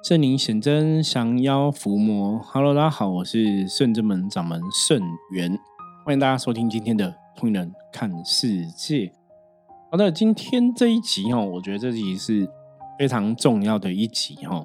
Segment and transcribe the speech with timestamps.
[0.00, 2.38] 圣灵显真，降妖伏魔。
[2.38, 5.58] Hello，大家好，我是圣真门掌门圣元，
[6.04, 9.06] 欢迎大家收听今天的《通人看世界》。
[9.90, 12.48] 好的，今天这一集哦，我觉得这集是
[12.96, 14.64] 非常重要的一集哈。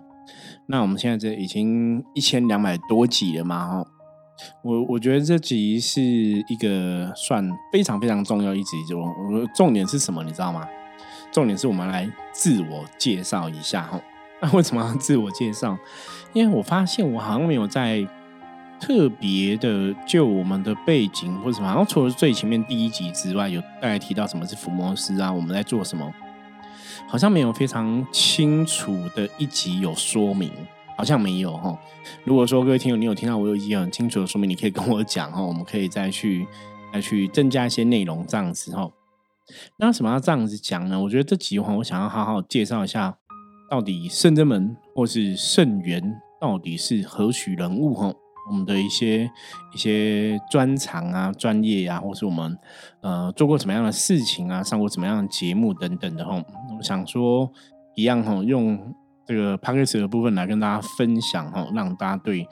[0.68, 3.88] 那我们现在这已经一千两百多集了嘛哈。
[4.64, 10.68] 我我觉得这集是一个算非常非常重要一集，就我重点是什么，你知道吗？
[11.32, 14.00] 重点是我们来自我介绍一下哈。
[14.44, 15.78] 那 为什么要自我介绍？
[16.34, 18.06] 因为我发现我好像没有在
[18.80, 26.14] 特别的就我们的背景或者什么，然后除了最前面第一集之外，有大概提到什么是福摩斯啊，我们在做什么，
[27.08, 30.52] 好像没有非常清楚的一集有说明，
[30.98, 31.80] 好像没有哈。
[32.26, 36.46] 如果说各位听友你有听到我有一集很清楚的说明，你可以跟我讲哈，我们可以再去
[36.92, 38.90] 再去增加一些内容这样子哈。
[39.78, 41.00] 那为什么要这样子讲呢？
[41.00, 43.18] 我觉得这集话我想要好好介绍一下。
[43.74, 47.92] 到底圣真门或是圣元到底是何许人物？
[47.96, 48.14] 哈，
[48.48, 49.24] 我们的一些
[49.74, 52.56] 一些专长啊、专业啊，或是我们
[53.02, 56.40] 呃做过什么样的事情啊、上过什么样的节目等等的哈。
[56.78, 57.52] 我想说
[57.96, 58.94] 一样哈，用
[59.26, 62.48] 这个 p a c k a g e 的部分来跟大家分享哈，让大家对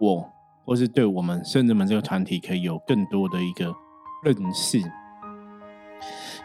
[0.00, 0.26] 我
[0.64, 3.74] 或是对我们圣真门这个团体可以有更多的一个
[4.24, 4.78] 认识。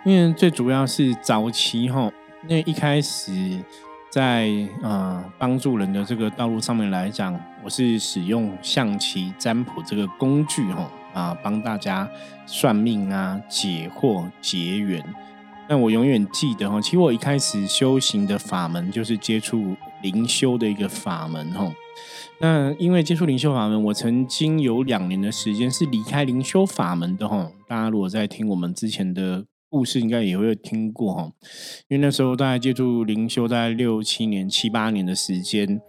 [0.05, 2.11] 因为最主要是早期哈，
[2.45, 3.63] 因为一开始。
[4.09, 4.49] 在
[4.81, 12.09] 呃帮助人的这个道路上面来讲，我是使用象棋占卜这个工具哈啊，帮大家
[12.45, 15.03] 算命啊、解惑、结缘。
[15.69, 21.71] 那我永远记得哈，其实我一开始修行的法门就是接触灵修的一个法门哈。
[22.39, 27.51] 那因为接触灵修法门，我曾经有两年的时间是离开灵修法门的哈。
[27.67, 29.45] 大家如果在听我们之前的。
[29.69, 31.31] 故事应该也会听过哈，
[31.87, 35.81] 因为那时候大概接触灵修大概六七年、七八年的时间。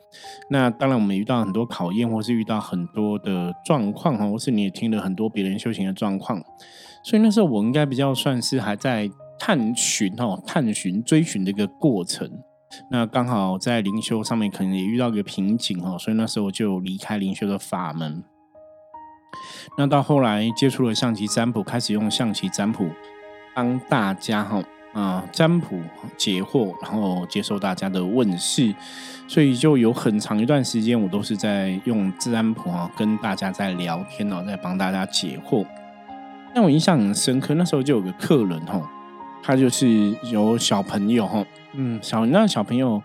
[0.50, 6.42] 那当然我们遇到很多考验，或是遇到很多的状况哈，或是你也听了很多别人修行的状况。
[7.04, 9.08] 所以那时候我应该比较算是还在
[9.38, 12.28] 探寻哈、探寻、追寻的一个过程。
[12.90, 18.22] 那刚好在灵修上面可能也遇到一个瓶颈哈，所以那时候就离开灵修的法门。
[19.76, 22.90] 那到后来接触了象棋占卜，开始用象棋占卜。
[23.58, 25.80] 帮大家哈啊占卜
[26.16, 28.72] 解惑，然后接受大家的问事，
[29.26, 35.66] 所以就有很长一段时间，我都是在用自然卜啊跟大家在聊天哦，在帮大家解惑。
[36.54, 38.80] 让我印象很深刻，那时候就有个客人哈，
[39.42, 43.02] 他就是有小朋友哈，嗯，小那小朋友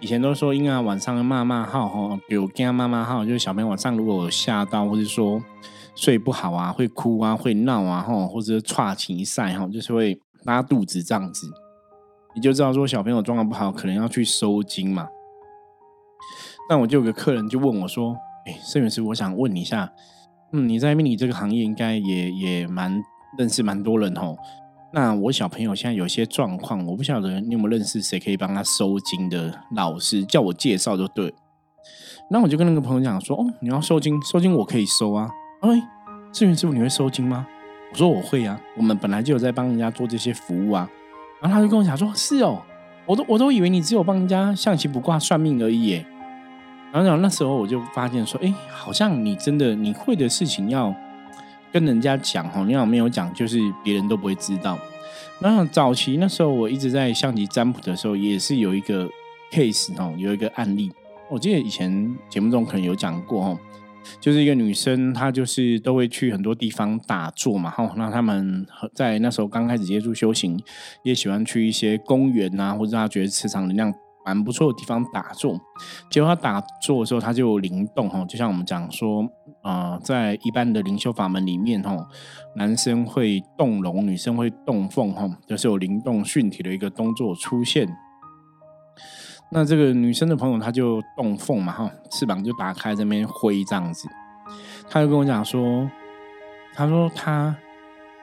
[0.00, 5.42] 以前都说，婴儿晚上骂骂号哈，比如跟他骂骂号，就是小朋友晚上如果吓到，或者说。
[5.94, 11.50] 睡不好啊，会哭啊，会闹啊，哈，或者岔情赛哈，就是会拉肚子这样子，
[12.36, 15.08] 你就知道说小朋友状况不好，可能要去收精嘛。
[16.70, 18.16] 那我就有个客人就问我说
[18.46, 19.92] ：“哎，摄影师，我想问你一下，
[20.52, 23.02] 嗯，你在 mini 这个行业应该也也蛮
[23.36, 24.38] 认识蛮多人吼。
[24.92, 31.34] 那我小朋友现在有些状况，我不晓得你有没有认识谁可以帮他收金的老师，叫我介绍就对。
[32.30, 35.82] 那我就跟那个朋友讲说：哦，你要收金，收金我可以收啊。”哎，
[36.32, 37.46] 志云师傅，你会收金吗？
[37.90, 40.88] 我说我会啊，我们本来就有在帮人家做这些服务啊。
[41.40, 42.62] 然后他就跟我讲说：“是哦，
[43.06, 45.92] 我都我都以为你只有帮人家象棋卜卦算命而已。”
[46.92, 50.94] 然后讲那时候我就发现说：“哎，好像你真的你会的事情要
[51.72, 54.78] 跟人家讲哈，你好没有讲，就是别人都不会知道。”
[55.40, 59.08] 那早期那时候我一直在象棋占卜的时候，也是有一个
[59.52, 60.90] case 哦，有一个案例，
[61.30, 63.58] 我记得以前节目中可能有讲过哦。
[64.20, 67.92] 就是一个女生，她就是都会去很多地方打坐嘛，哈。
[67.94, 70.58] 那他们在那时候刚开始接触修行，
[71.02, 73.92] 也喜欢去一些公园啊，或者她觉得磁场能量
[74.28, 75.58] 蛮不错的地方打坐。
[76.10, 79.26] 结果他打坐的时候，他就灵动哈，就像我们讲说，
[79.62, 81.96] 呃，在一般的灵修法门里面哈，
[82.54, 87.88] 男生会动龙，女生会动凤哈，就是有灵动训体的一个动作出现。
[89.50, 94.06] 那这个女生的朋友，她就动凤嘛，哈，翅膀就打开这边挥这样子，
[94.90, 95.90] 她就跟我讲说，
[96.74, 97.56] 她说她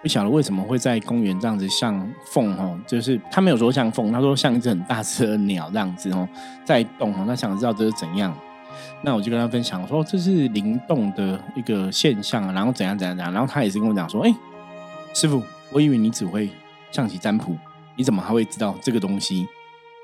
[0.05, 6.29] 不晓得为什么会在公园这样子像凤哦，就是他没有说像凤，他说像一只很大只的鸟这样子哦，
[6.63, 8.31] 在动哦，他想知道这是怎样。
[9.01, 14.31] 那我就跟他分享说，这是灵动的一个现象，然后怎样怎样怎样，然后他也是跟我讲说，哎，
[15.15, 15.41] 师傅，
[15.71, 16.51] 我以为你只会
[16.91, 17.55] 象棋占卜，
[17.95, 19.47] 你怎么还会知道这个东西？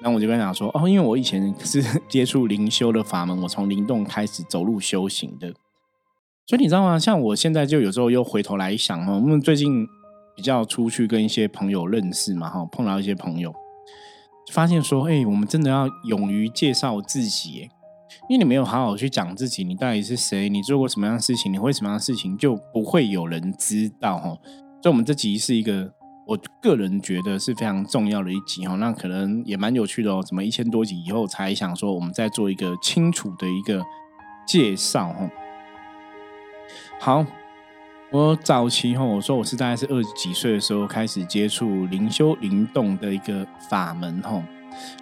[0.01, 5.53] 然后我就跟他讲说，哦，因为我以前是 接触灵修的法门，我从灵动开始走入修行的，
[6.51, 6.99] 所以你知道吗？
[6.99, 9.87] 像我现在就有时候又回头来想哈，我们最近
[10.35, 13.55] 比较出去跟一些朋友认识嘛，哈，碰到一些朋友，
[14.51, 17.69] 发现说，哎，我们真的要勇于介绍自己，
[18.27, 24.37] 因为你没有好好去讲自己，你到底是谁，你做过什么样的事情，你会什么样的事情，就不会有人知道哈。
[24.83, 25.89] 所以，我们这集是一个
[26.27, 28.75] 我个人觉得是非常重要的一集哈。
[28.75, 30.21] 那可能也蛮有趣的哦。
[30.21, 33.81] 怎么一千多集以后才想说，我们再做一个清楚的一个
[34.45, 35.29] 介绍哈？
[37.03, 37.25] 好。
[38.11, 44.43] 我早期哈，我说我是大概是二十几岁的时候开始接触灵修灵动的一个法门哈。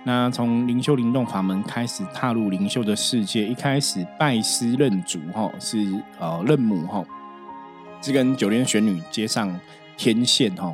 [0.06, 5.78] 那从灵修灵动法门开始踏入灵修的世界，一开始拜师认主哈，是
[6.20, 7.04] 呃认母哈，
[8.02, 9.60] 是跟九天玄女接上
[9.98, 10.74] 天线哈，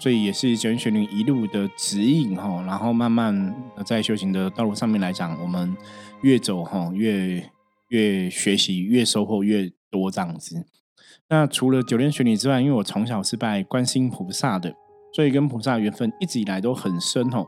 [0.00, 2.64] 所以也是九天玄女一路的指引哈。
[2.66, 3.54] 然后慢慢
[3.86, 5.76] 在修行的道路上面来讲，我们
[6.22, 7.48] 越走哈越
[7.90, 10.66] 越学习越收获越多这样子。
[11.28, 14.74] 那除了九天玄女之外，因为我从小是拜观世音菩萨的，
[15.14, 17.46] 所以跟菩萨缘分一直以来都很深哦。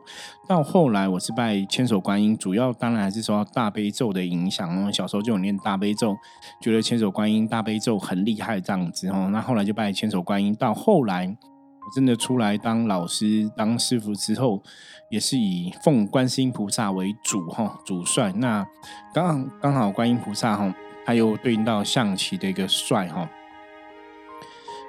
[0.49, 4.93] 到后来我是拜千手观音，主要当然还是受到大悲咒的影响哦。
[4.93, 6.17] 小时候就有念大悲咒，
[6.63, 9.29] 觉得千手观音大悲咒很厉害这样子哦。
[9.33, 14.63] 那后来就拜千手观音，到后来我真的出来当老师、当师傅之后，
[15.11, 18.33] 也是以奉观世音菩萨为主哈，主帅。
[18.33, 18.67] 那
[19.13, 20.75] 刚刚好观音菩萨哈，
[21.07, 23.27] 他又对应到象棋的一个帅哈。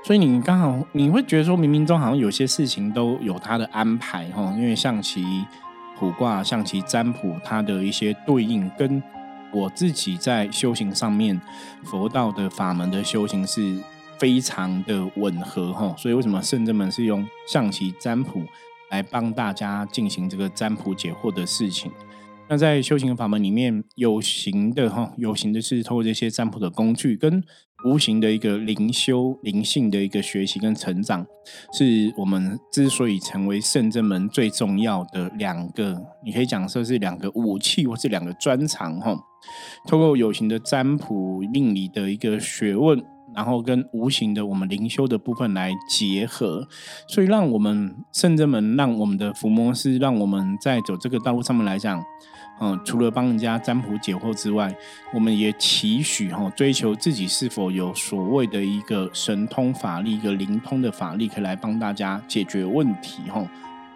[0.03, 5.45] 所以你刚好你会觉得说，冥冥中好像有些事情都有他的安排哈，因为象棋
[5.99, 9.01] 卜卦、象棋占卜，它的一些对应跟
[9.51, 11.39] 我自己在修行上面
[11.83, 13.81] 佛道的法门的修行是
[14.17, 15.93] 非常的吻合哈。
[15.97, 18.43] 所以为什么圣者们是用象棋占卜
[18.89, 21.91] 来帮大家进行这个占卜解惑的事情？
[22.49, 27.43] 那在修行的法门里面，有形的哈，有形的是透过这些占卜的工具跟。
[27.85, 31.23] 无形的一个灵修、灵性的一个学习跟成长，
[31.71, 35.95] 是我们之所以成为圣正门最重要的两个，
[36.25, 39.15] 你可以讲说是两个武器，或是两个专长哈。
[39.87, 42.99] 透过有形的占卜、命理的一个学问，
[43.35, 46.67] 然后跟无形的我们灵修的部分来结合，
[47.07, 52.03] 所以让我们圣者门，让我们的伏魔师，让我们在走这个道路上面来讲。
[52.59, 54.75] 嗯，除了帮人家占卜解惑之外，
[55.13, 63.47] 我们也期许哈，追求自己是否有所谓的一个神通法力、一个灵通的法力，可以来帮大家解决问题哈。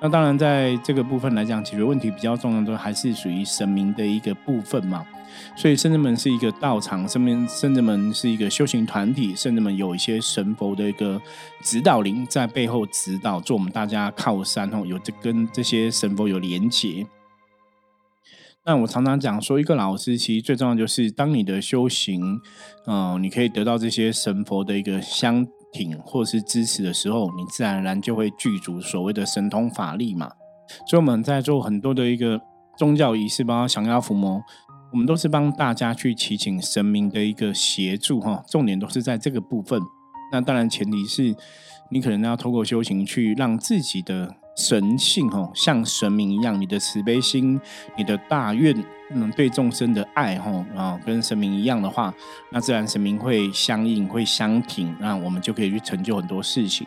[0.04, 5.06] 那当然，在这个部分来讲，解决问题比较重要的还是属于神明的一个部分嘛。
[5.56, 11.22] 所以，圣人们是一个道场，圣人圣人们是一个修行团体，圣人们有一些神佛的一个
[11.62, 17.06] 指导灵在背后指导，做我们大家靠山哦，有这跟这些神佛有连结。
[18.63, 22.40] 那我常常讲说，一个老师其实最重要就是，当你的修行，
[22.86, 25.44] 嗯，你可以得到这些神佛的一个相
[25.74, 30.30] 挺或是支持的时候，你自然而然就会具足所谓的神通法力嘛。
[30.88, 32.40] 所以我们在做很多的一个
[32.78, 34.40] 宗教仪式，包括降妖伏魔，
[34.92, 38.44] 我们都是帮大家去祈请神明的一个协助哈。
[38.48, 39.81] 重点都是在这个部分。
[40.31, 41.36] 那当然前提是
[41.90, 44.36] 你可能要透过修行去让自己的。
[44.56, 47.59] 神性哦，像神明一样，你的慈悲心、
[47.98, 48.75] 你的大愿，
[49.12, 52.13] 嗯，对众生的爱哈啊，跟神明一样的话，
[52.51, 56.86] 那自然神明会相应、会相挺，那我们就可以去成就很多事情。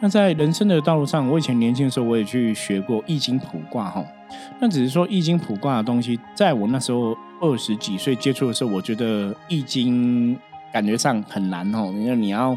[0.00, 4.04] 那在人生的道路上，我以前年轻的时候，我也去学过易经卜卦哈。
[4.60, 10.38] 那只是说易经卜卦的东西，在我那时候二十几岁接触的时候，我觉得易经
[10.72, 12.56] 感觉上很难哦，因为你要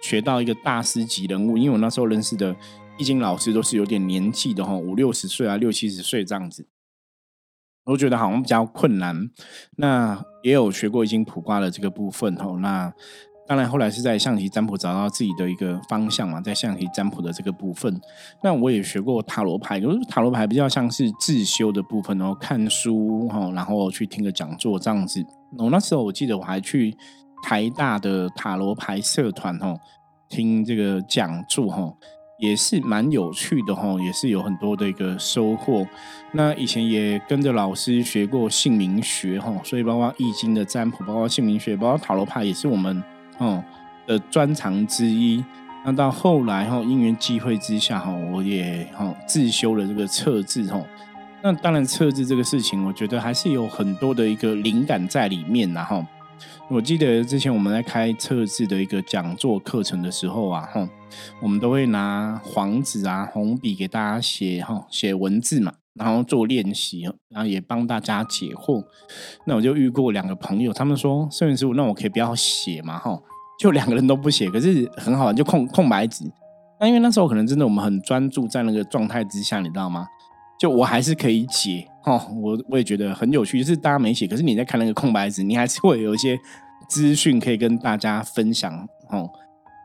[0.00, 2.54] 学到一个大师级人物，因为我那时候认识的。
[2.96, 6.68] 易经老师都是有点年纪的哈，五六十岁啊，六七十岁这样子，
[7.86, 9.28] 我觉得好像比较困难。
[9.76, 12.56] 那也有学过易经卜卦的这个部分哈。
[12.60, 12.92] 那
[13.46, 18.00] 当然后来是在象棋占卜找到自己的一个方向嘛，在象棋占卜的这个部分。
[18.42, 25.22] 那我也学过塔罗牌，就是塔罗牌比较像是自修的部分哦，看书哈，然后去听个讲座这样子。
[25.58, 26.96] 我那时候我记得我还去
[27.42, 29.78] 台大的塔罗牌社团哦，
[30.28, 31.92] 听这个讲座哈。
[32.36, 35.86] 也是蛮有趣的哈，也是有很多的一个收获。
[36.32, 43.02] 那以前也跟着老师学过姓名学哈，所以包括易经的占卜，包括姓名学，包括塔罗牌，也是我们
[43.38, 43.62] 哦
[44.06, 45.44] 的专长之一。
[45.84, 50.82] 那到后来哈，因缘际会之下哈，我也哈自修了这个测字哈。
[51.42, 56.04] 那当然测字这个事情，我觉得还是有很多的一个灵感在里面然后。
[56.68, 60.88] 我记得之前我们在开测字的一个讲座课程的时候啊，哈，
[61.40, 68.84] 我们都会拿黄纸啊、红笔给大家写哈，写文字嘛，然后做练习，然后也帮大家解惑。
[69.46, 73.20] 那我就遇过两个朋友，他们说：“摄影师傅，那我可以不要写嘛？”哈，
[73.58, 76.24] 就两个人都不写，可是很好玩，就空空白纸。
[76.80, 80.06] 那因为那时候可能真的我们很专注在那个状态之下，你知道吗？
[80.58, 82.20] 就我还是可以解哦。
[82.42, 86.38] 我我也觉得很有趣，就是大家没写，可是你在看那个空白纸，你还是会有一些
[86.88, 88.72] 资讯可以跟大家分享
[89.10, 89.30] 哦。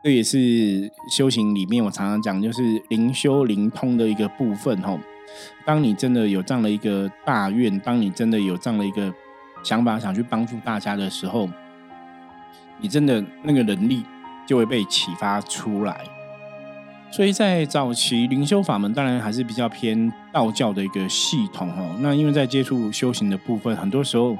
[0.02, 4.98] 这也是修行里面我常常讲，就是灵修灵通的一个部分哦。
[5.64, 9.12] 当你真的有这样的一个大愿，当你真的有这样的一个
[9.62, 11.48] 想法，想去帮助大家的时候，
[12.80, 14.02] 你真的那个能力
[14.46, 16.00] 就会被启发出来。
[17.12, 21.94] 所以在早期灵修法门，当然还是比较偏道教的一个系统哦。
[22.00, 24.36] 那因为在接触修行的部分，很多时候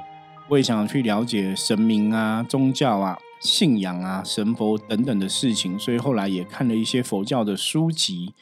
[0.47, 8.33] 我也想去了解神明啊、宗教啊、信仰啊、神佛等等的事情，所以后来也看了一些佛教的书籍。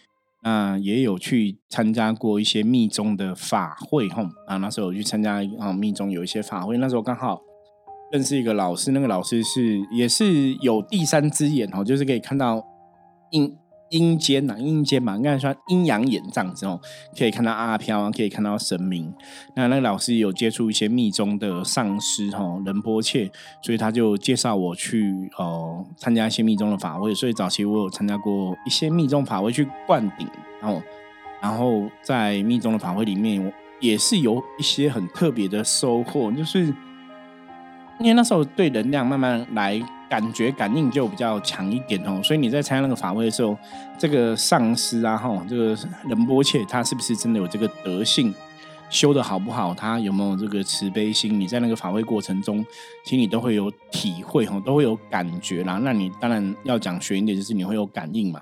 [0.41, 7.41] 那也有去参加过一些密宗的法会，吼啊，那时候我去参加啊密宗有一些法会，那时候刚好
[8.11, 12.63] 认识一个老师，那个老师是也是有第三只眼，哦，就是可以看到
[13.31, 13.57] 因。
[13.89, 16.79] 阴间呐，阴间嘛，应该算阴阳眼这样子哦，
[17.17, 19.13] 可以看到阿飘啊，可以看到神明。
[19.55, 23.31] 那那个老师有接触一些密宗的上师哈，仁波切，
[23.61, 27.13] 所以他就介绍我去哦参加一些密宗的法会。
[27.13, 30.27] 所以早期我有参加过一些密宗法会去灌顶，
[30.61, 30.81] 然后
[31.41, 36.65] 然后在密宗的法会里面，我也是有一些很特别的收获，就是
[37.99, 39.81] 因为那时候对能量慢慢来。
[40.09, 43.55] 感觉感应就比较强一点哦，所以你在参加那个法会的时候，
[43.97, 48.33] 这个上师啊，哈，这个仁波切他是不是真的有这个德性，
[48.89, 51.39] 修的好不好，他有没有这个慈悲心？
[51.39, 52.65] 你在那个法会过程中，
[53.05, 55.79] 其实你都会有体会哈，都会有感觉啦。
[55.83, 58.41] 那你当然要讲玄一点，就是你会有感应嘛。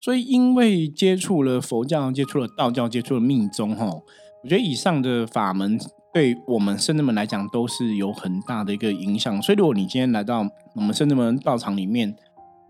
[0.00, 5.80] 所以因为接触了佛教，接触了道教，接触了密宗哈，我觉得以上的法门。
[6.16, 9.42] 对我们圣人们来讲，都是有很大的一个影响。
[9.42, 12.16] 所以，如果你今天来到我们圣人们道场里面，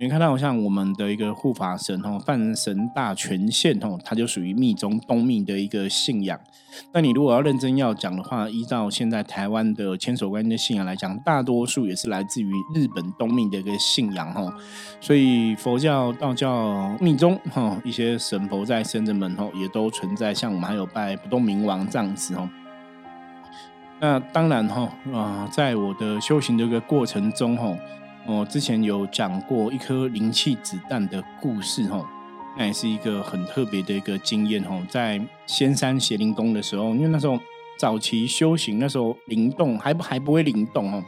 [0.00, 6.36] 你看到像我们的一个护法神哦，梵神大权现哦，它就属于密宗东密的一个信仰。
[6.92, 14.52] 那你如果要认真要讲的话，依照现在台湾的千手观音的信仰来讲，大多数也是来自于日本东密的一个信仰哦。
[15.00, 20.34] 所以，佛教、道教、密宗哈，一些神佛在圣人们哦，也都存在。
[20.34, 22.50] 像我们还有拜不动明王这样子哦。
[23.98, 27.74] 那当然哈啊，在我的修行的一个过程中哈，
[28.26, 32.04] 我之前有讲过一颗灵气子弹的故事哈，
[32.58, 34.78] 那也是一个很特别的一个经验哈。
[34.90, 37.38] 在仙山邪灵宫的时候，因为那时候
[37.78, 41.02] 早期修行，那时候灵动还不还不会灵动哦，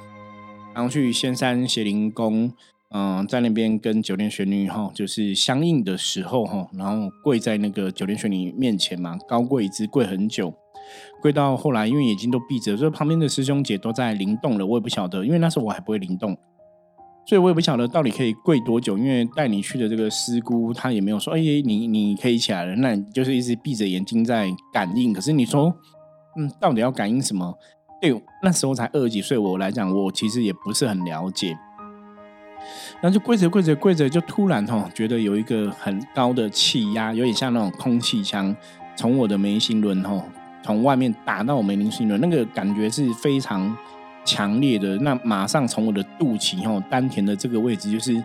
[0.74, 2.50] 然后去仙山邪灵宫，
[2.90, 10.54] 嗯，在那边跟九天玄女哈，就是相应的时候哈，然后跪在那个九天玄女面前嘛，高跪一直跪很久。
[11.20, 14.66] 跪到后来，因为眼睛都闭着，所以旁边的师兄姐都在灵动了。
[14.66, 16.36] 我也不晓得，因为那时候我还不会灵动，
[17.26, 18.96] 所以我也不晓得到底可以跪多久。
[18.96, 25.12] 因为带你去的这个师姑，她也没有说：“哎，你你可以起来了。”那你就是一直闭着眼睛在感应。
[25.12, 25.74] 可是你说，
[26.38, 27.54] 嗯，到底要感应什么？
[28.00, 31.58] 对，那时候才二十几岁，我来讲，我其实也不是很了解。
[33.00, 38.54] 然后就跪着跪着跪着，就突然哈，觉得有一个很高的气压，有点像那种空气枪，
[38.96, 40.22] 从我的眉心轮吼。
[40.62, 43.76] 从外面打到我眉心轮，那个感觉是非常
[44.24, 44.96] 强烈的。
[44.98, 48.22] 那马上从我的肚脐吼丹田的这个位置，就是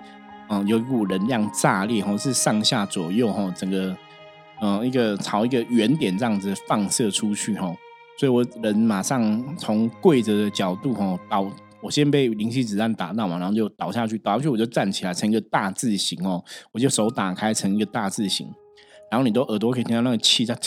[0.50, 3.96] 嗯有一股能量炸裂哈，是上下左右哈整个
[4.62, 7.74] 嗯一个朝一个圆点这样子放射出去哈。
[8.20, 11.50] 所以我人马上从跪着的角度哈倒，
[11.82, 18.48] 我先被灵气子弹打到嘛，然后就倒下去，倒下去我就站起来成一个大字形哦，我就手打开成一个大字形，
[19.10, 20.58] 然后你都耳朵可以听到那个气在。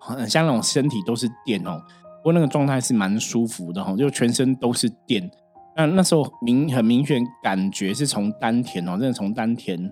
[0.00, 1.82] 很像那种身体都是电哦，
[2.22, 5.28] 不过那个状态是蛮舒服的哈，就全身都是电。
[5.76, 9.90] 那那时候明很明显感觉是从丹田哦，真的从丹田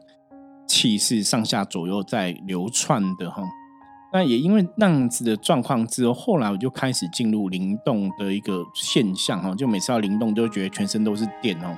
[0.69, 3.43] 气势上下左右在流窜的哈。
[4.13, 11.77] 那也因为那样子的状况之后，后来我就开始进入灵动的一个现象哈，就每次要灵动都觉得全身都是电哦。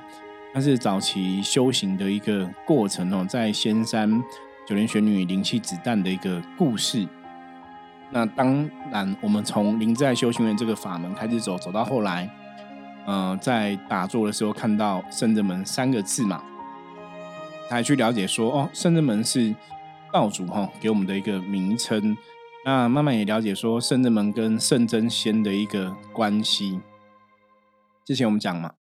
[0.53, 4.23] 那是早期修行的一个过程哦，在仙山
[4.67, 7.07] 九莲玄女灵气子弹的一个故事。
[8.11, 12.29] 那当然，我们从灵在修行院这个法门开始走，走到后来，
[13.05, 16.43] 呃，在打坐的时候看到圣人门三个字嘛，
[17.69, 19.55] 才去了解说，哦，圣人门是
[20.11, 22.17] 道主哈给我们的一个名称。
[22.65, 26.81] 那慢慢也了解说，圣人门跟圣真仙的一个关系。
[28.03, 28.73] 之前我们讲嘛，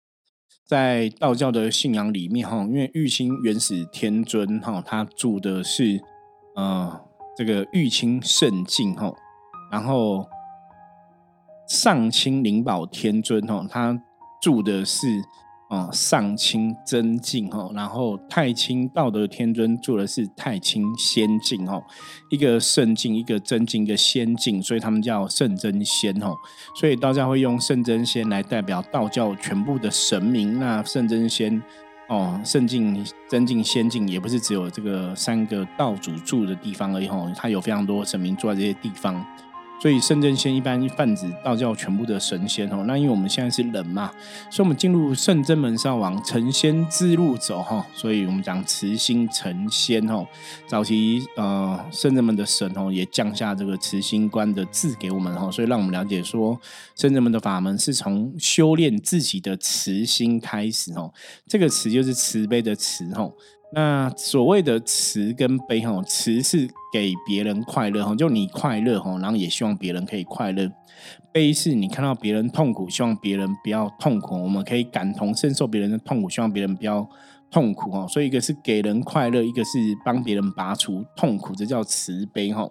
[0.66, 6.02] 在道教的信仰里面哈，因为玉清元始天尊哈，他住的是
[6.56, 7.02] 呃。
[7.38, 9.14] 这个玉清圣境哈，
[9.70, 10.26] 然后
[11.68, 14.02] 上清灵宝天尊哈，他
[14.42, 15.06] 住的是
[15.76, 21.84] 哦，上清真境哦，然后太清道德天尊住的是太清仙境哦，
[22.30, 26.34] 一个圣境，一个真境，一个仙境，所以他们叫圣真仙哦。
[26.80, 30.58] 所以道教会用圣真仙来代表道教全部的神明。
[30.58, 31.62] 那圣真仙
[32.08, 39.26] 哦，圣境、真境、仙境也不是只有这个三个道主住的地方而已哦，它有非常多神明住在这些地方。
[39.86, 42.84] 所以圣真仙一般泛指道教全部的神仙哦。
[42.88, 44.12] 那因为我们现在是人嘛，
[44.50, 47.86] 所以我们进入圣真门是要往成仙之路走哈。
[47.94, 50.26] 所以我们讲慈心成仙哦。
[50.66, 56.60] 早期呃圣真门的神哦也降下这个慈心观的字给我们哈，所以让我们了解说
[56.96, 61.14] 圣真门的法门是从修炼自己的慈心开始哦。
[61.48, 63.32] 这个慈就是慈悲的慈哦。
[63.76, 70.70] 那所谓的慈跟悲哈，慈是给别人快乐哈，就你快乐哈，然后也希望别人可以快乐；
[71.34, 77.06] 悲是你看到别人痛苦，希望别人不要痛苦，我们可以感同身受别人的痛苦，希望别人不要
[77.52, 78.08] 痛苦哈。
[78.08, 82.66] 所以一个是给人快乐，一个是帮别人拔除痛苦，这叫慈悲哈。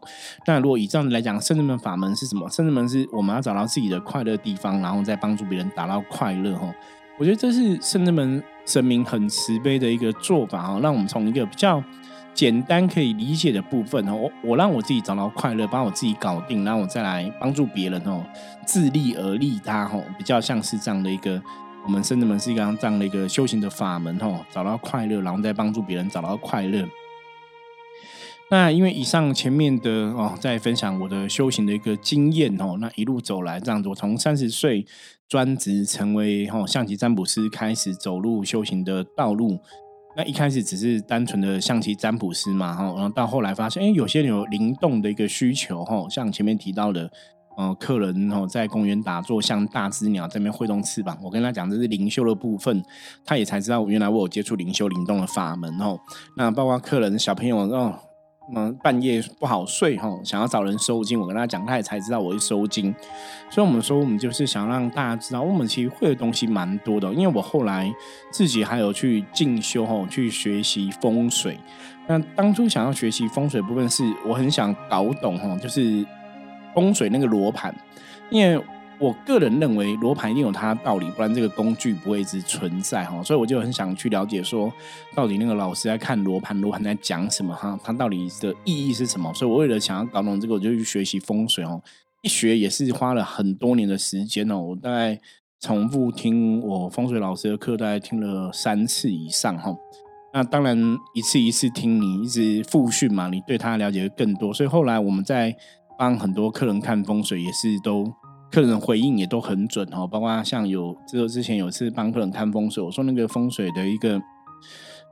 [0.46, 2.48] 那如果以这样来讲，圣人门法门是什么？
[2.48, 6.74] 圣人门是我们要找到自己的快乐地方，然后再帮助别人达到快乐哈。
[7.16, 11.82] 我觉得这是圣人们神明很慈悲的一个做法哦，让我们从一个比较
[12.34, 18.24] 简单可以理解的部分哦，我我让我自己找到快乐，把我自己搞定，然后我再来帮助别人哦，
[18.66, 21.40] 自利而利他哦，比较像是这样的一个，
[21.84, 26.84] 我们圣者们是一个这样的一个修行的法门哦，找到快乐，然后再帮助别人找到快乐。
[28.50, 34.86] 那因为以上前面的哦，在分享我的修行的一个经验哦，那一路走来这样子，我从三十岁
[35.26, 39.58] 专职成为哦象棋占卜师，开始走入修行的道路。
[40.16, 47.10] 那一开始只是单纯的象棋占卜师嘛，哈，然后到后来发现，哎，有些有灵动的一个需求，哈，像前面提到的，
[47.56, 52.84] 呃，客人哦在公园打坐，像大只鸟在那边挥动翅膀，我跟他讲这是灵修的部分，
[53.24, 55.98] 他也才知道原来我有接触灵修灵动的法门哦。
[56.36, 57.98] 那包括客人小朋友哦。
[58.54, 62.94] 嗯，半夜不好睡哈，想要找人收金，我跟他讲，他也才知道我会收金。
[63.48, 67.12] 所以，我们说，我们就是想让大家知道，我们其实会的东西蛮多的。
[67.14, 67.90] 因为我后来
[68.30, 71.58] 自己还有去进修哈，去学习风水。
[72.06, 76.04] 那当初想要学习风水部分，是我很想搞懂哈，就是
[76.74, 77.74] 风水那个罗盘，
[78.30, 78.62] 因为。
[79.00, 83.20] 我个人认为罗盘一定有它的道理，不然这个工具不会一直存在哈。
[83.22, 84.72] 所以我就很想去了解说，
[85.14, 87.78] 到底那个老师在看罗盘，罗盘在讲什么哈？
[87.82, 89.32] 它到底的意义是什么？
[89.34, 91.82] 所以我为了想要搞懂这个，我就去学习风水哦。
[92.22, 94.58] 一学也是花了很多年的时间哦。
[94.58, 95.20] 我大概
[95.60, 99.74] 重复听我风水老师的课，大概听了三次以上哈。
[100.32, 100.76] 那当然
[101.14, 104.54] 一次一次听你一直复训嘛，你对他了解的更多。
[104.54, 105.54] 所以后来我们在
[105.98, 108.12] 帮很多客人看风水，也是都。
[108.54, 114.22] 客人回应也都很准哦，包括像有这之前有一次帮客人看风水，我说那个风水的一个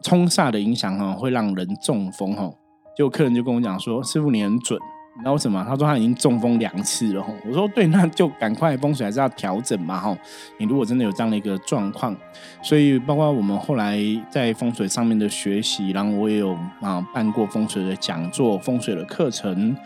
[0.01, 2.49] 冲煞的影响哈，会让人中风哈。
[2.97, 4.79] 结果客人就跟我讲说：“师傅你很准，
[5.17, 7.27] 你知道什么？”他说他已经中风两次了。
[7.45, 10.17] 我说：“对，那就赶快风水还是要调整嘛哈。
[10.59, 12.17] 你如果真的有这样的一个状况，
[12.63, 13.99] 所以包括我们后来
[14.31, 19.77] 在风水上面的学习，然后我也有啊办过风水的讲座、风水的课程。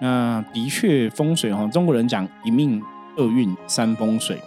[0.00, 2.82] 那的确风水哈，中国人讲一命。
[3.16, 4.40] 厄运三风水，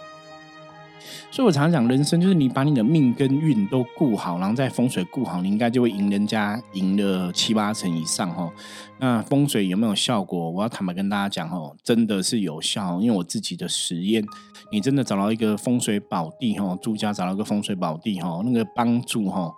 [1.30, 8.52] 所以我常常讲，人生就是你把你的命跟运都顾好，然后再风水顾好，你应该就会赢人家赢了七八成以上哦。
[8.98, 10.50] 那风水有没有效果？
[10.50, 14.24] 我要坦白跟大家讲哦，真的是有效，因为我自己的实验，
[14.72, 19.54] 你真的找到一个风水宝地哦，住家找到一个风水宝地哦，那个帮助哦，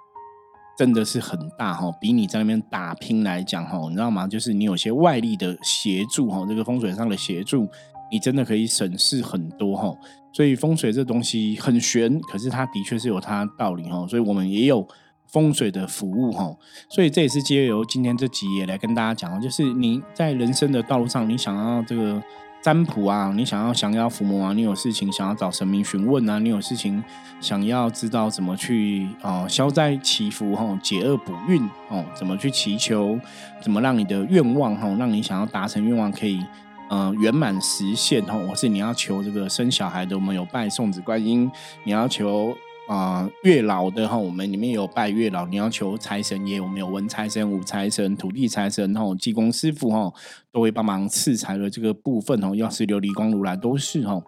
[0.77, 4.27] 真的是很大哦，比你在那边打拼来讲哦，你知道吗？
[4.27, 7.69] 就是你有些外力的协助哦，这个风水上的协助。
[8.11, 9.95] 你真的可以省事很多哈，
[10.33, 14.87] 所以风水这东西很玄，可是它的确是有它道理哈，所以我们也有
[15.27, 16.57] 风水的服务哈，
[16.89, 22.23] 所以这也是借由今天这集也来跟大家讲就是你在人生的道路上，你想要这个
[22.63, 27.03] 占卜啊，你想要降妖伏魔啊，你有事情想要找神明询问啊，你有事情
[27.41, 33.19] 想要知道怎么去啊消灾祈福哈，解厄补运哦，怎么去祈求，
[33.61, 36.43] 怎么让你的愿望哈，让你想要达成愿望可以。
[36.91, 41.47] 嗯，圆满实现哈，或是你要求这个生小孩的，我们有拜送子观音；
[41.85, 42.57] 你要求
[42.89, 50.11] 啊月老的哈，我们里面有拜月老；你要求财神爷，我们有文财神、武财神、土地财神哈，济公师傅哈，
[50.51, 52.55] 都会帮忙赐财的这个部分哦。
[52.55, 54.23] 药师琉璃光如来都是哈。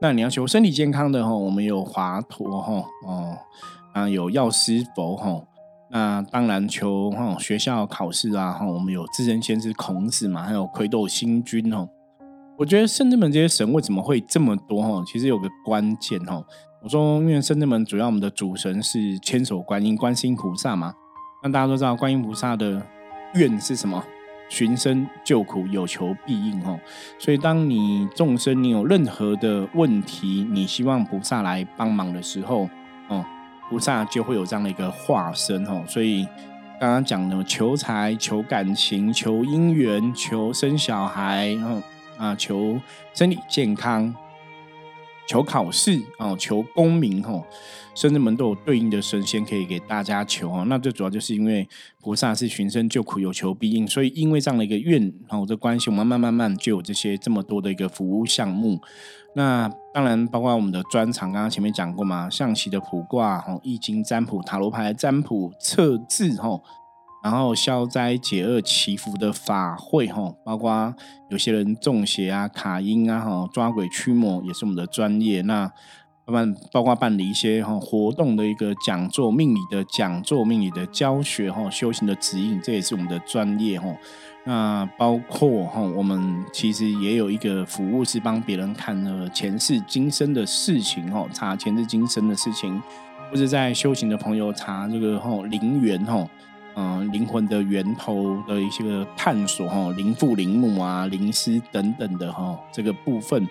[0.00, 3.36] 那你要求身体健康的哈，我们有华佗哈哦
[3.92, 5.42] 啊，有药师佛哈。
[5.90, 11.88] 那当然，求哈学校考试啊，哈，我们有智人先师孔子嘛，还有魁斗星君哦。
[12.58, 15.02] 我觉得圣智门这些神为什么会这么多哈？
[15.06, 16.42] 其实有个关键哈。
[16.82, 20.92] 我说，因为圣智门主要我们的主神是千手观音、观世音菩萨嘛。
[21.42, 22.82] 那大家都知道，观音菩萨的
[23.34, 24.02] 愿是什么？
[24.50, 26.78] 寻声救苦，有求必应哈。
[27.18, 32.66] 所以，当你众生你有任何的问题，你希望菩萨来帮忙的时候，
[33.08, 33.24] 哦，
[33.68, 35.82] 菩萨就会有这样的一个化身哈。
[35.86, 36.26] 所以，
[36.80, 41.82] 刚刚讲的求财、求感情、求姻缘、求生小孩，然后
[42.16, 42.80] 啊，求
[43.14, 44.14] 身体健康。
[45.30, 47.44] 求考试哦，求功名哦，
[47.94, 50.64] 甚至们都有对应的神仙可以给大家求哦。
[50.66, 51.68] 那最主要就是因为
[52.00, 58.80] 菩萨是寻声救苦，有求必应，所以因为这样的一个愿哦的关系，我们慢慢慢慢就有这些这么多的一个服务项目。
[59.38, 66.60] 那当然包括我们的专场，刚刚前面讲过嘛，象棋的卜卦、哦易经占卜、塔罗牌占卜、测字哦。
[67.22, 70.92] 然后消灾解厄祈福的法会哈，包括
[71.30, 75.40] 有些人中邪啊、卡音啊、哈抓鬼驱魔也是我们的专业。
[75.42, 75.70] 那
[76.32, 83.86] 办包括办理一些哈活动的一个讲座、命理的讲座、命理的教学哈、修行的指引，这也是我们的专业哈。
[84.44, 92.80] 那包括哈，我们其实也有一个服务是帮别人看了前世今生的事情哈，查前世今生的事情，
[93.30, 96.28] 或者在修行的朋友查这个哈灵源哈。
[96.80, 103.48] 嗯，灵魂的源头的一些个探索哈，灵父灵母啊，灵师等等的哈，这个部分。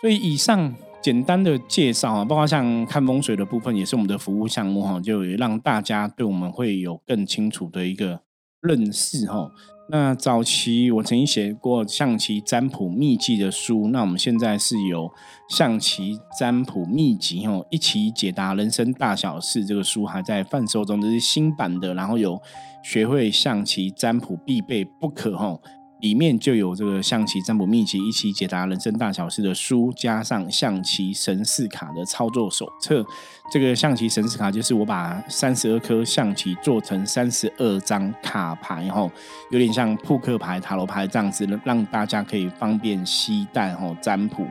[0.00, 0.72] 所以以上
[1.02, 8.20] 简单的介绍啊，包括像看风水的部分，也是我们的服务项目哈，就让大家对我们会有更清楚的一个
[8.60, 9.50] 认识哈。
[9.92, 15.10] 那早期我曾经写过象棋占卜秘籍的书，那我们现在是有
[15.48, 19.64] 象棋占卜秘籍哦，一起解答人生大小事。
[19.64, 22.40] 这个书还在贩售中，这是新版的，然后有
[22.84, 25.60] 学会象棋占卜必备不可哦。
[26.00, 33.04] 里面就有这个象棋占卜秘籍，一起解答人生大小事的书，加上象棋神士卡的操作手册。
[33.52, 39.10] 这个象棋神士卡就是我把三十二颗象棋做成三十二张卡牌，吼，
[39.50, 44.46] 有点像扑克牌、塔罗牌这样子，让大家可以方便携带，吼，占卜。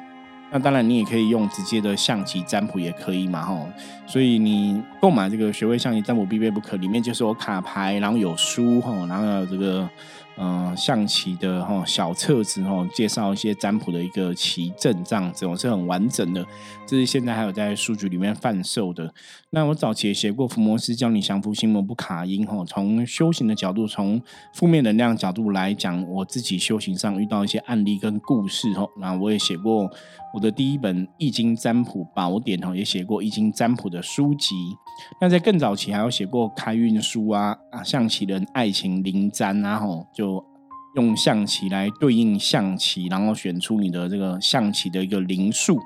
[0.52, 3.68] 那当然，你也可以用直接的象棋占卜也可以嘛，吼。
[4.06, 9.90] 所以你购买这个学会象棋占卜必备不可，里面就是有卡牌，然后有书，吼，然后有这个。
[10.42, 16.46] 嗯，象棋的哈小册子哈，介绍一些占卜的一个棋阵这样子，我是很完整的。
[16.88, 19.14] 这是现在还有在书局里面贩售的。
[19.50, 24.22] 那我早期也写过《伏魔师教你降服心魔不卡音》哈，从修行的角度，从
[24.54, 28.88] 负面能量角度来讲，我自己修行上遇到一些案例跟故事哈。
[28.98, 29.90] 那我也写过
[30.34, 34.56] 我的第一本《易经占卜宝典》哈，也写过《易经占卜》的书籍。
[35.20, 40.44] 那在更早期还有写过开运书啊啊，象棋人爱情灵占啊吼就。
[40.96, 45.80] 用象棋来对应象棋，然后选出你的这个象棋的一个灵数。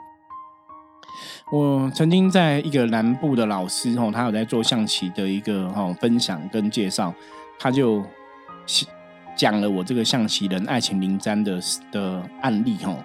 [1.51, 7.13] 我曾经在一个南部的老师吼，他有在做象棋的一个哈分享跟介绍，
[7.59, 8.01] 他就
[9.35, 11.59] 讲了我这个象棋人爱情灵占的
[11.91, 12.97] 的案例吼。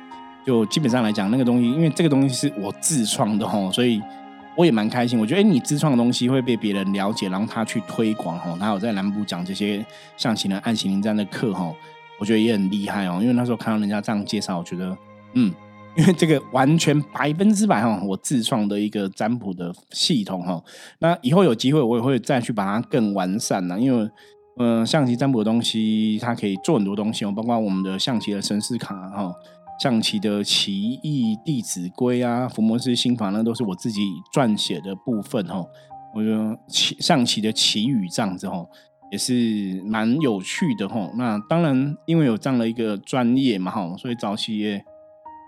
[0.47, 4.01] 就基本上来讲，那个东西，因为这个东西是我自创的吼，所以
[4.59, 5.17] 我也蛮开心。
[5.17, 8.59] 我觉得，哎，你自创的东西会被别人了解，然后他去推广吼。
[8.59, 11.55] 他有在南部讲这些象棋人爱情灵占的课。
[12.19, 14.99] 我觉得也很厉害哦，因为那时候看到人家这样介绍，我觉得，
[15.35, 15.55] 嗯，
[15.97, 20.61] 因为这个完全百分之百哈，我自创的一个占卜的系统哈。
[20.99, 23.79] 那以后有机会，我也会再去把它更完善了。
[23.79, 24.11] 因为，
[24.59, 29.33] 嗯，象棋占卜的东西，它可以做很多东西哦，包括我们的象棋的神士卡哈，
[29.79, 34.01] 象棋的棋艺弟子规啊，伏魔师心法，那都是我自己
[34.35, 35.65] 撰写的部分哈。
[36.15, 38.67] 我觉得棋象棋的棋语这样子哈。
[39.11, 41.11] 也是蛮有趣的哈。
[41.17, 44.85] 那当然，因为有这样的一个专业嘛哈，所以早期也，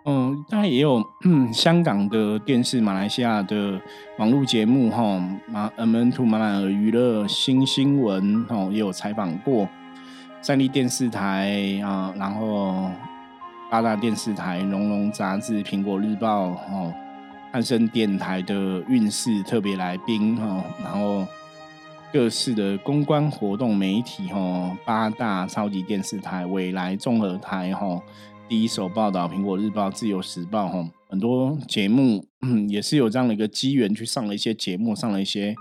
[0.06, 1.04] 嗯，当然也有
[1.52, 3.78] 香港的电视、马来西亚的
[4.16, 9.68] 网络节目哈，马 M N Two 马来娱乐新新闻哈，也有采访过。
[10.40, 12.90] 三立电视台啊，然后
[13.70, 16.92] 八大电视台、龙龙杂志、苹果日报哈，
[17.52, 21.24] 汉声电台的运势特别来宾哈，然后。
[22.12, 28.02] 各式的公关活动媒体哈，八大超级电视台、未来综合台哈，
[28.48, 32.26] 第一手报道，苹果日报、自由时报哈，很多节目
[32.68, 35.54] 也是有这样的一个机缘去上了一些节目，上了一些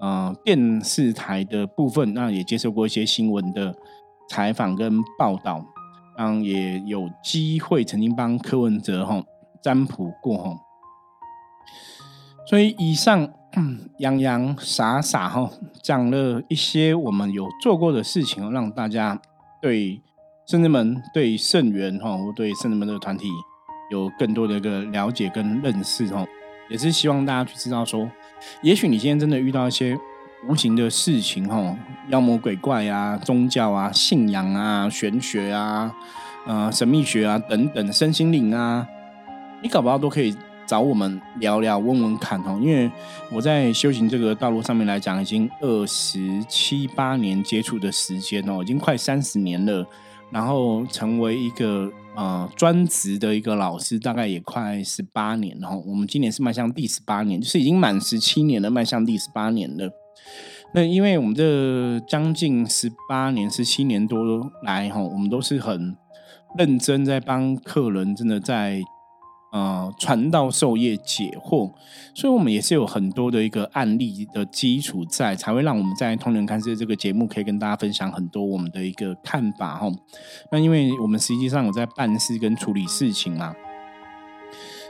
[0.00, 3.74] 呃电视台的部分，那也接受过一些新闻的
[4.28, 5.66] 采访跟报道，
[6.18, 9.22] 嗯，也有机会曾经帮柯文哲哈
[9.62, 10.60] 占卜过哈，
[12.48, 13.32] 所以以上。
[14.00, 15.50] 洋洋洒洒哈
[15.82, 19.18] 讲了一些我们有做过的事情，让大家
[19.62, 20.02] 对
[20.46, 23.28] 圣人们对圣元哈，或对圣人们这个团体
[23.90, 26.26] 有更多的一个了解跟认识哈，
[26.68, 28.10] 也是希望大家去知道说，
[28.60, 29.96] 也许你今天真的遇到一些
[30.48, 31.76] 无形的事情哈，
[32.08, 35.94] 妖魔鬼怪啊、宗教啊、信仰啊、玄学啊、
[36.46, 38.86] 呃神秘学啊等等身心灵啊，
[39.62, 40.36] 你搞不好都可以。
[40.68, 42.90] 找我们聊聊、问问看哦，因为
[43.30, 49.86] 我在修行这个道路上面来讲，已经二十七八年接触的时间哦，已经快三十年了。
[50.28, 55.70] 然后成为一个呃专职的一个老师，大概也快十八年了。
[55.86, 59.88] 我们今年是迈向第十八年，就是已经满十七年了，迈向第十八年了。
[60.76, 65.96] 那因为我们这将近十八年、十七年多来哈，我们都是很
[66.58, 68.80] 认真在帮客人，真的在。
[69.52, 71.72] 呃，传道授业解惑，
[72.14, 79.86] 所以我们也是有很多的一个案例的基础在，才会让我们在《通人看世界》这个节目可以跟大家分享很多我们的一个看法哈。
[80.52, 83.54] 那因为我们实际上有在办事跟处理事情嘛，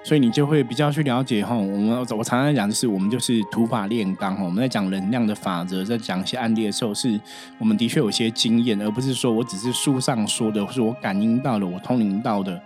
[0.07, 1.57] 所以你就会比较去了解哈。
[1.57, 4.45] 我们我常常讲就是我们就是土法炼钢哈。
[4.45, 7.19] 我们在讲能量的法则，在讲一些案例的时候，是
[7.59, 12.62] 我们的确有些经验，而不是说我只是书上说的，或者我感应到的，我通灵到的。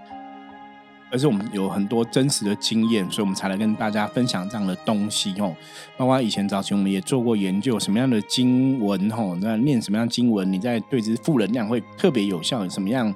[1.11, 5.57] 而是我们有很多真实的经验，所以我们才来跟大家分享这样的东西哦。
[5.96, 13.12] 包括以前早期我们也做过研究，什么样的经文吼，那念什么样经文，你在对之负能量会特别有效，什么样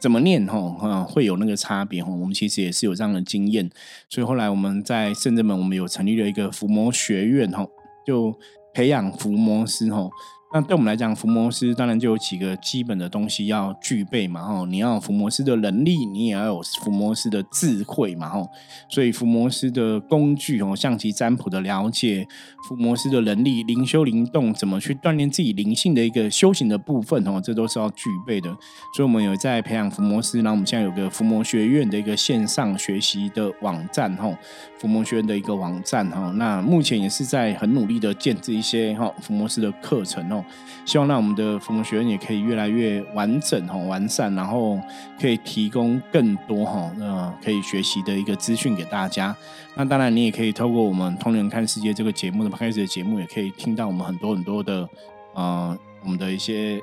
[0.00, 2.12] 怎么念吼，哈，会有那个差别吼。
[2.12, 3.68] 我们其实也是有这样的经验，
[4.08, 7.70] 所以后来我们在圣者门，我们有成立了一个伏魔学院吼，
[8.06, 8.34] 就
[8.72, 10.10] 培养伏魔师吼。
[10.52, 18.48] 那对我们来讲，伏魔师当然就有几个基本的东西要具备嘛，吼，你要伏魔师的能力，你也要有伏魔师的智慧嘛，吼，
[18.88, 22.26] 所以伏魔师的工具哦，象棋占卜的了解，
[22.68, 28.50] 伏魔师的能力，灵修灵动，怎么去锻炼自己灵性的一个修行的部分哦，这都是要具备的。
[28.96, 34.34] 所以，我们有在培养伏魔师，然后我们现在有个伏魔学院的一个线上学习的网站，吼，
[34.80, 40.39] 伏魔学院的一个网站，哈，那目前也是在很努力的建制一些哈伏魔师的课程哦。
[40.84, 44.80] 希望让我们的父母学院也可以越来越完整哈、完善，然后
[45.20, 49.34] 可以提供更多哈、呃可以学习的一个资讯给大家。
[49.74, 54.88] 那当然，你也可以透过我们《通人看世界》这个节目的开始的节目，也可以听到我们很多很多的
[55.34, 56.80] 呃我们的一些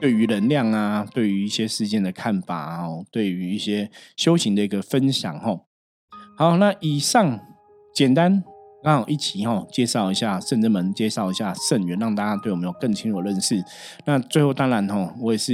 [0.00, 5.60] 对于能量啊，对于一些事件的看法哦，对于一些修行的一个分享哈。
[6.36, 7.40] 好，那以上
[7.94, 8.44] 简单。
[8.88, 13.62] 那一起哈，介绍一下圣真门，介绍一下圣元，让大家对我们有更清楚的认识。
[14.06, 15.52] 那最后当然哈，我也是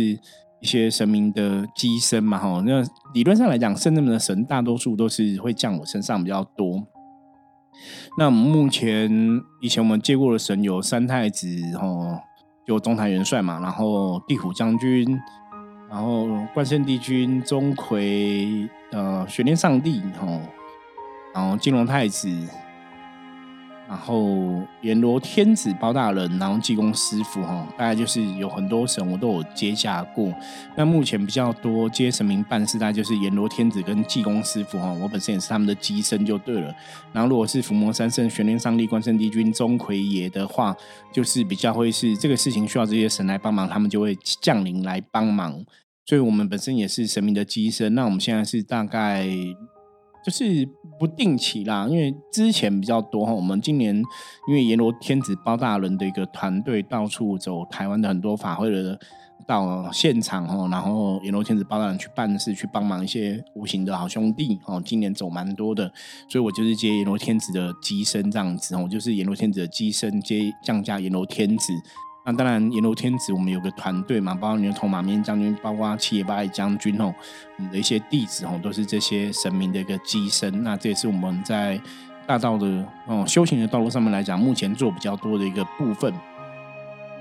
[0.60, 2.62] 一些神明的机身嘛哈。
[2.64, 2.80] 那
[3.12, 6.86] 理论上来讲，圣真门的神大多数都是会降我身上比较多。
[8.16, 9.10] 那目前
[9.60, 12.20] 以前我们接过的神有三太子哈，
[12.64, 15.20] 就中坛元帅嘛，然后地虎将军，
[15.90, 20.40] 然后关圣帝君、钟馗、呃玄天上帝哈，
[21.34, 22.30] 然后金龙太子。
[23.86, 30.32] 然后阎罗天子包大人，然后济公师傅哈，大概就是有很多神我都有接下过。
[30.74, 34.90] 那目前比较多接神明办事，大概就是阎罗天子跟济公师傅哈。
[34.94, 36.74] 我本身也是他们的机身就对了。
[37.12, 40.74] 然后如果是伏魔三圣、玄天上帝、关圣帝君、钟馗爷的话，
[41.12, 45.62] 就是比较会是这个事情需要这些神来帮忙，他们就会降临来帮忙。
[46.06, 47.94] 所以我们本身也是神明的机身。
[47.94, 49.28] 那我们现在是大概。
[50.24, 50.66] 就是
[50.98, 53.32] 不定期啦，因为之前比较多哈。
[53.32, 53.94] 我们今年
[54.48, 58.98] 因为阎罗天子包大人的一个团队到处走台湾的很多法会的
[59.46, 64.82] 到现场哈，然后阎罗天子包大人去办事去帮忙一些无形的好兄弟哦。
[64.82, 65.92] 今年走蛮多的，
[66.26, 71.72] 所以我就是接阎罗天子的机身这样子哦，就是阎罗天子的机身接降价阎罗天子。
[72.26, 77.14] 那当然，阎罗天子我们有个团队嘛，包括牛头马面将军，包括七爷八爷将军哦，
[77.58, 80.62] 我们的一些弟子哦，都是这些神明的一个机身。
[80.62, 81.78] 那这也是我们在
[82.26, 82.66] 大道的
[83.06, 86.12] 哦修行的道路上面来讲，目前做比较多的一个部分。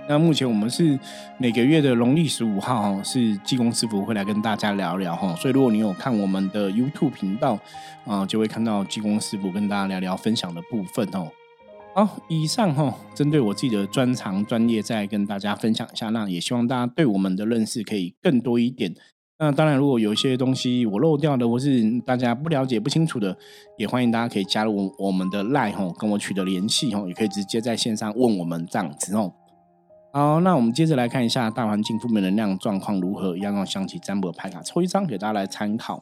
[0.07, 0.97] 那目前我们是
[1.37, 5.35] 每个月的农历十五号哈，是济公师傅会来跟大家聊聊哈。
[5.35, 7.59] 所以如果你有看我们的 YouTube 频道
[8.05, 11.29] 啊，就会看到济公师傅跟大家聊聊分享的部分哦。
[11.95, 16.09] 好，以上哈，针对我自己的专长专业，再跟大家分享一下。
[16.09, 18.91] 那也希望大家对我们的认识可以更多一点。
[19.37, 23.37] 那当然，如果有一些东西我漏掉的，或是大家不了解不清楚的，
[23.77, 29.31] 也欢迎大家可以加入我们的 Line 哈，跟我取得联系哈，也可以直接在线上问我们这样子哦。
[30.13, 36.01] 好，那我们接着来看一下大环境负面能量状况如何，一样用象棋占卜牌卡抽一张给大家来参考。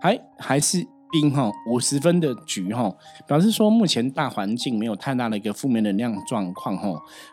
[0.00, 0.93] 还还是。
[1.14, 2.92] 冰哈五十分的局哈，
[3.24, 6.88] 表示说目前大环境没有太大的一个负面能量状况哈。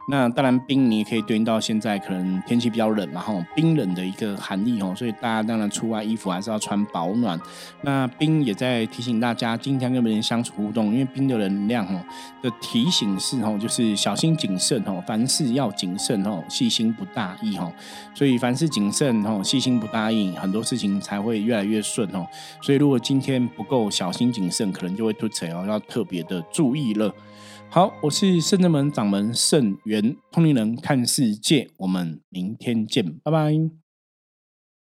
[0.07, 7.39] 那当然冰你也可以对应到现在可能天气比较冷嘛哈，冰冷的一个含义哦，所以大家当然出外衣服还是要穿保暖。
[7.81, 11.99] 那冰也在提醒大家，今天跟别人相处互动，因为冰的能量哦
[12.43, 17.73] 的提醒是哦，就是小心谨慎哦，凡事要谨慎哦，细心不大意哦。
[18.13, 22.27] 所以凡事谨慎哦，细心不大意，很多事情才会越来越顺哦。
[22.61, 27.15] 所以如果今天不够小心谨慎，可能就会突成哦，要特别的注意了。
[27.69, 33.80] 好，我是圣正门掌门圣元通灵人看世界，我们明天见，拜拜。